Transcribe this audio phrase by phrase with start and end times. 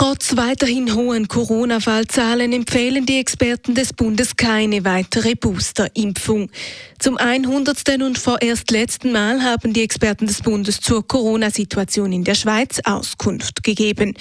[0.00, 6.50] Trotz weiterhin hohen Corona-Fallzahlen empfehlen die Experten des Bundes keine weitere Booster-Impfung.
[6.98, 8.00] Zum 100.
[8.02, 13.62] und vorerst letzten Mal haben die Experten des Bundes zur Corona-Situation in der Schweiz Auskunft
[13.62, 14.14] gegeben.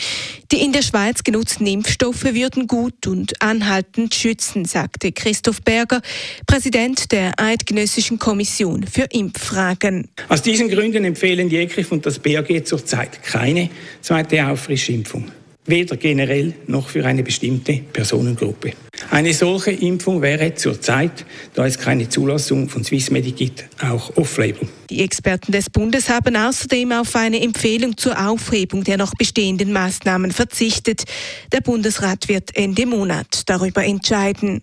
[0.52, 6.02] Die in der Schweiz genutzten Impfstoffe würden gut und anhaltend schützen, sagte Christoph Berger,
[6.46, 10.09] Präsident der Eidgenössischen Kommission für Impffragen.
[10.27, 13.70] Aus diesen Gründen empfehlen die ECRIF und das BAG zurzeit keine
[14.02, 15.32] zweite Auffrischimpfung
[15.70, 18.73] weder generell noch für eine bestimmte Personengruppe.
[19.12, 24.68] Eine solche Impfung wäre zurzeit, da es keine Zulassung von Swissmedic gibt, auch off-label.
[24.90, 30.32] Die Experten des Bundes haben außerdem auf eine Empfehlung zur Aufhebung der noch bestehenden Maßnahmen
[30.32, 31.04] verzichtet.
[31.52, 34.62] Der Bundesrat wird Ende Monat darüber entscheiden.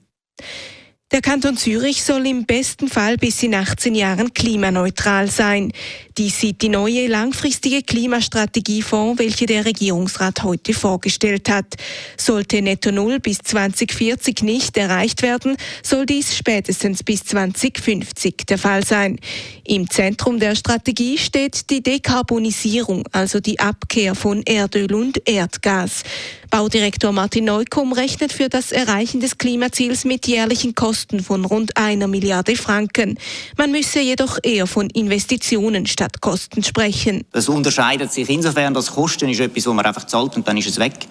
[1.13, 5.73] Der Kanton Zürich soll im besten Fall bis in 18 Jahren klimaneutral sein.
[6.19, 11.75] Dies sieht die neue langfristige Klimastrategie vor, welche der Regierungsrat heute vorgestellt hat.
[12.17, 18.83] Sollte Netto Null bis 2040 nicht erreicht werden, soll dies spätestens bis 2050 der Fall
[18.83, 19.19] sein.
[19.65, 26.03] Im Zentrum der Strategie steht die Dekarbonisierung, also die Abkehr von Erdöl und Erdgas.
[26.49, 32.07] Baudirektor Martin Neukomm rechnet für das Erreichen des Klimaziels mit jährlichen Kosten von rund einer
[32.07, 33.19] Milliarde Franken.
[33.59, 37.25] Man müsse jedoch eher von Investitionen statt Kosten sprechen.
[37.33, 40.69] Es unterscheidet sich insofern, dass Kosten ist etwas, wo man einfach zahlt und dann ist
[40.69, 41.07] es weg.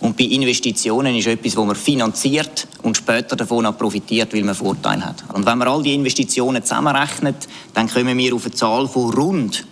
[0.00, 4.54] Und bei Investitionen ist etwas, wo man finanziert und später davon auch profitiert, weil man
[4.54, 5.24] Vorteile hat.
[5.32, 9.66] Und wenn man all die Investitionen zusammenrechnet, dann kommen wir auf eine Zahl von rund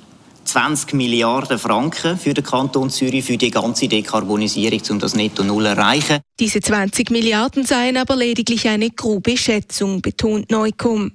[0.46, 5.64] 20 Milliarden Franken für den Kanton Zürich für die ganze Dekarbonisierung, um das Netto Null
[5.64, 6.20] zu erreichen.
[6.38, 11.12] Diese 20 Milliarden seien aber lediglich eine grobe Schätzung, betont Neukomm.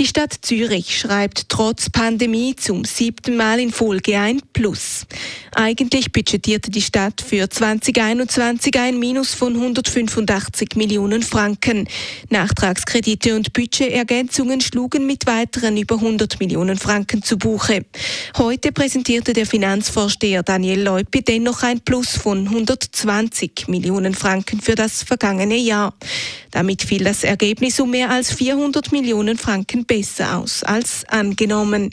[0.00, 5.06] Die Stadt Zürich schreibt trotz Pandemie zum siebten Mal in Folge ein Plus.
[5.54, 11.86] Eigentlich budgetierte die Stadt für 2021 ein Minus von 185 Millionen Franken.
[12.28, 17.84] Nachtragskredite und Budgetergänzungen schlugen mit weiteren über 100 Millionen Franken zu Buche.
[18.36, 25.04] Heute präsentierte der Finanzvorsteher Daniel Leupi dennoch ein Plus von 120 Millionen Franken für das
[25.04, 25.94] vergangene Jahr.
[26.50, 31.90] Damit fiel das Ergebnis um mehr als 400 Millionen Franken besser aus als angenommen.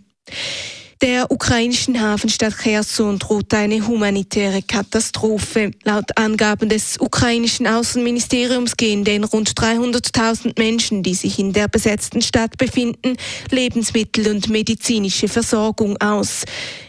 [1.02, 5.72] Der ukrainischen Hafenstadt Cherson droht eine humanitäre Katastrophe.
[5.84, 12.22] Laut Angaben des ukrainischen Außenministeriums gehen den rund 300.000 Menschen, die sich in der besetzten
[12.22, 13.18] Stadt befinden,
[13.50, 16.44] Lebensmittel und medizinische Versorgung aus.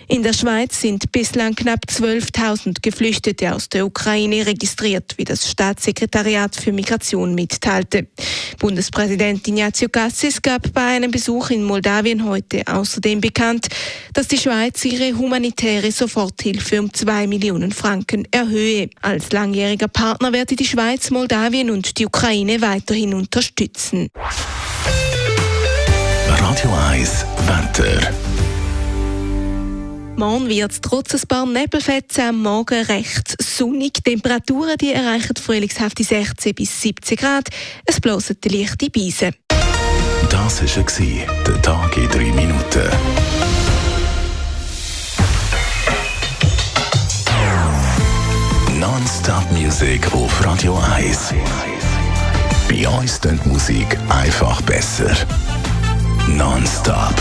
[0.08, 6.56] In der Schweiz sind bislang knapp 12.000 Geflüchtete aus der Ukraine registriert, wie das Staatssekretariat
[6.56, 8.08] für Migration mitteilte.
[8.58, 13.68] Bundespräsident Ignazio Cassis gab bei einem Besuch in Moldawien heute außerdem bekannt,
[14.12, 18.90] dass die Schweiz ihre humanitäre Soforthilfe um zwei Millionen Franken erhöhe.
[19.00, 24.08] Als langjähriger Partner werde die Schweiz Moldawien und die Ukraine weiterhin unterstützen.
[26.28, 28.41] Radio 1 Wetter.
[30.22, 33.94] Morgen wird es trotz ein paar Nebelfetzen am Morgen recht sonnig.
[33.94, 37.48] Die Temperaturen die erreichen frühlingshafte 16 bis 17 Grad.
[37.86, 39.32] Es bloßen leichte Beise.
[40.30, 42.88] Das war der Tag in drei Minuten.
[48.78, 51.34] Non-Stop Music auf Radio 1.
[52.68, 55.16] Bei uns klingt Musik einfach besser.
[56.28, 57.20] Non-Stop.